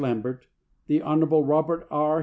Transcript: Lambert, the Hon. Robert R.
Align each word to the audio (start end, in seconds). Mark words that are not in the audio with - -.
Lambert, 0.03 0.47
the 0.87 0.99
Hon. 1.03 1.23
Robert 1.25 1.87
R. 1.91 2.19